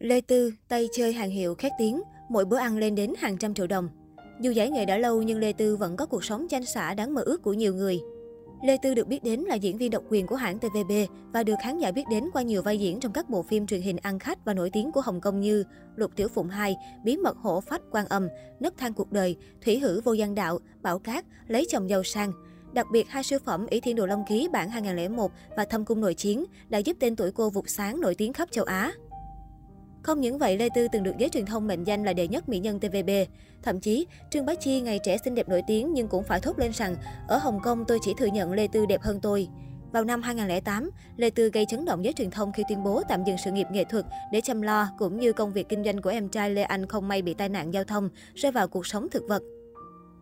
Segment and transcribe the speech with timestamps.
[0.00, 3.54] Lê Tư, tay chơi hàng hiệu khét tiếng, mỗi bữa ăn lên đến hàng trăm
[3.54, 3.88] triệu đồng.
[4.40, 7.14] Dù giải nghệ đã lâu nhưng Lê Tư vẫn có cuộc sống chanh xả đáng
[7.14, 8.00] mơ ước của nhiều người.
[8.62, 10.92] Lê Tư được biết đến là diễn viên độc quyền của hãng TVB
[11.32, 13.82] và được khán giả biết đến qua nhiều vai diễn trong các bộ phim truyền
[13.82, 15.64] hình ăn khách và nổi tiếng của Hồng Kông như
[15.96, 18.28] Lục Tiểu Phụng 2, Bí mật hổ phách quan âm,
[18.60, 22.32] Nấc thang cuộc đời, Thủy hử vô gian đạo, Bảo cát, Lấy chồng giàu sang.
[22.72, 26.00] Đặc biệt, hai siêu phẩm Ý Thiên Đồ Long Ký bản 2001 và Thâm Cung
[26.00, 28.92] Nội Chiến đã giúp tên tuổi cô vụt sáng nổi tiếng khắp châu Á.
[30.02, 32.48] Không những vậy, Lê Tư từng được giới truyền thông mệnh danh là đệ nhất
[32.48, 33.10] mỹ nhân TVB.
[33.62, 36.58] Thậm chí, Trương Bá Chi ngày trẻ xinh đẹp nổi tiếng nhưng cũng phải thốt
[36.58, 36.96] lên rằng
[37.28, 39.48] ở Hồng Kông tôi chỉ thừa nhận Lê Tư đẹp hơn tôi.
[39.92, 43.24] Vào năm 2008, Lê Tư gây chấn động giới truyền thông khi tuyên bố tạm
[43.24, 46.10] dừng sự nghiệp nghệ thuật để chăm lo cũng như công việc kinh doanh của
[46.10, 49.08] em trai Lê Anh không may bị tai nạn giao thông, rơi vào cuộc sống
[49.10, 49.42] thực vật.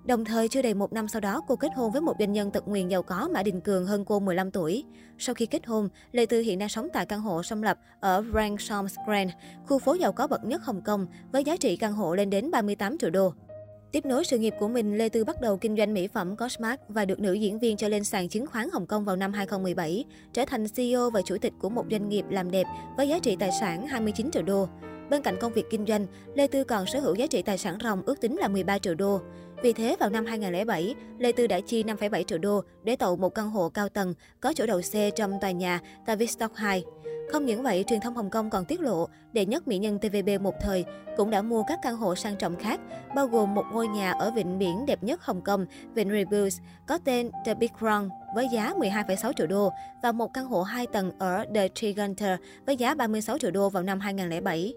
[0.09, 2.51] Đồng thời, chưa đầy một năm sau đó, cô kết hôn với một doanh nhân
[2.51, 4.85] tật nguyền giàu có Mã Đình Cường hơn cô 15 tuổi.
[5.19, 8.25] Sau khi kết hôn, Lê Tư hiện đang sống tại căn hộ song lập ở
[8.35, 9.31] Ransom Grand,
[9.67, 12.51] khu phố giàu có bậc nhất Hồng Kông, với giá trị căn hộ lên đến
[12.51, 13.33] 38 triệu đô.
[13.93, 16.81] Tiếp nối sự nghiệp của mình, Lê Tư bắt đầu kinh doanh mỹ phẩm Cosmark
[16.89, 20.05] và được nữ diễn viên cho lên sàn chứng khoán Hồng Kông vào năm 2017,
[20.33, 22.67] trở thành CEO và chủ tịch của một doanh nghiệp làm đẹp
[22.97, 24.69] với giá trị tài sản 29 triệu đô.
[25.11, 27.79] Bên cạnh công việc kinh doanh, Lê Tư còn sở hữu giá trị tài sản
[27.83, 29.21] ròng ước tính là 13 triệu đô.
[29.63, 33.35] Vì thế, vào năm 2007, Lê Tư đã chi 5,7 triệu đô để tậu một
[33.35, 36.85] căn hộ cao tầng có chỗ đậu xe trong tòa nhà Tavistock 2.
[37.33, 40.29] Không những vậy, truyền thông Hồng Kông còn tiết lộ, đệ nhất mỹ nhân TVB
[40.41, 40.85] một thời
[41.17, 42.81] cũng đã mua các căn hộ sang trọng khác,
[43.15, 46.99] bao gồm một ngôi nhà ở vịnh biển đẹp nhất Hồng Kông, vịnh Rebus, có
[46.99, 49.71] tên The Big Run với giá 12,6 triệu đô
[50.03, 53.83] và một căn hộ 2 tầng ở The Trigunter với giá 36 triệu đô vào
[53.83, 54.75] năm 2007.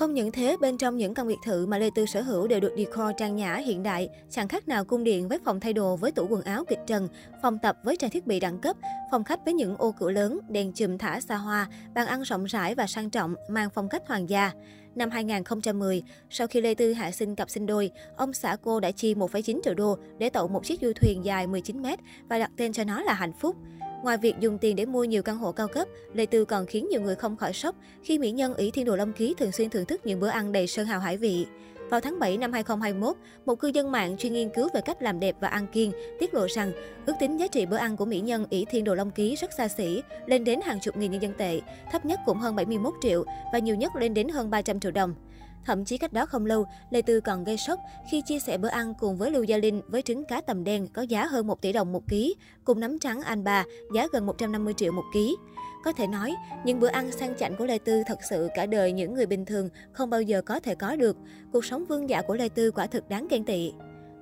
[0.00, 2.60] Không những thế, bên trong những căn biệt thự mà Lê Tư sở hữu đều
[2.60, 5.96] được decor trang nhã hiện đại, chẳng khác nào cung điện với phòng thay đồ
[5.96, 7.08] với tủ quần áo kịch trần,
[7.42, 8.76] phòng tập với trang thiết bị đẳng cấp,
[9.10, 12.44] phòng khách với những ô cửa lớn, đèn chùm thả xa hoa, bàn ăn rộng
[12.44, 14.52] rãi và sang trọng, mang phong cách hoàng gia.
[14.94, 18.90] Năm 2010, sau khi Lê Tư hạ sinh cặp sinh đôi, ông xã cô đã
[18.90, 21.98] chi 1,9 triệu đô để tậu một chiếc du thuyền dài 19 mét
[22.28, 23.56] và đặt tên cho nó là Hạnh Phúc.
[24.02, 26.88] Ngoài việc dùng tiền để mua nhiều căn hộ cao cấp, Lê Tư còn khiến
[26.90, 29.70] nhiều người không khỏi sốc khi mỹ nhân ỷ Thiên Đồ Long Ký thường xuyên
[29.70, 31.46] thưởng thức những bữa ăn đầy sơn hào hải vị.
[31.90, 33.16] Vào tháng 7 năm 2021,
[33.46, 36.34] một cư dân mạng chuyên nghiên cứu về cách làm đẹp và ăn kiêng tiết
[36.34, 36.72] lộ rằng
[37.06, 39.52] ước tính giá trị bữa ăn của mỹ nhân ỷ Thiên Đồ Long Ký rất
[39.52, 41.60] xa xỉ, lên đến hàng chục nghìn nhân dân tệ,
[41.92, 45.14] thấp nhất cũng hơn 71 triệu và nhiều nhất lên đến hơn 300 triệu đồng.
[45.64, 48.68] Thậm chí cách đó không lâu, Lê Tư còn gây sốc khi chia sẻ bữa
[48.68, 51.60] ăn cùng với Lưu Gia Linh với trứng cá tầm đen có giá hơn 1
[51.60, 52.34] tỷ đồng một ký,
[52.64, 55.36] cùng nấm trắng anh bà giá gần 150 triệu một ký.
[55.84, 56.34] Có thể nói,
[56.64, 59.44] những bữa ăn sang chảnh của Lê Tư thật sự cả đời những người bình
[59.44, 61.16] thường không bao giờ có thể có được.
[61.52, 63.72] Cuộc sống vương giả của Lê Tư quả thực đáng ghen tị.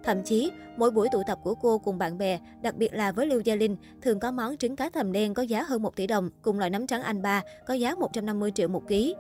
[0.05, 3.27] Thậm chí, mỗi buổi tụ tập của cô cùng bạn bè, đặc biệt là với
[3.27, 6.07] Lưu Gia Linh, thường có món trứng cá thầm đen có giá hơn 1 tỷ
[6.07, 9.15] đồng, cùng loại nấm trắng anh ba có giá 150 triệu một ký.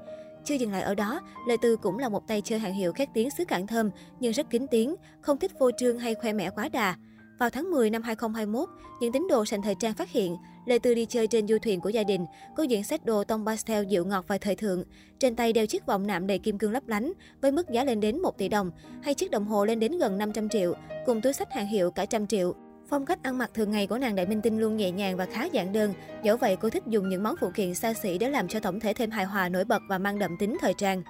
[0.49, 3.09] Chưa dừng lại ở đó, Lê Tư cũng là một tay chơi hàng hiệu khét
[3.15, 6.51] tiếng xứ Cảng Thơm, nhưng rất kín tiếng, không thích phô trương hay khoe mẽ
[6.51, 6.97] quá đà.
[7.39, 8.69] Vào tháng 10 năm 2021,
[9.01, 10.37] những tín đồ sành thời trang phát hiện
[10.67, 12.27] Lê Tư đi chơi trên du thuyền của gia đình,
[12.57, 14.85] có diện set đồ tông pastel dịu ngọt và thời thượng.
[15.19, 18.01] Trên tay đeo chiếc vòng nạm đầy kim cương lấp lánh với mức giá lên
[18.01, 18.71] đến 1 tỷ đồng,
[19.03, 20.75] hay chiếc đồng hồ lên đến gần 500 triệu,
[21.07, 22.55] cùng túi sách hàng hiệu cả trăm triệu.
[22.91, 25.27] Phong cách ăn mặc thường ngày của nàng đại minh tinh luôn nhẹ nhàng và
[25.27, 25.95] khá giản đơn.
[26.23, 28.81] Dẫu vậy, cô thích dùng những món phụ kiện xa xỉ để làm cho tổng
[28.81, 31.03] thể thêm hài hòa nổi bật và mang đậm tính thời trang.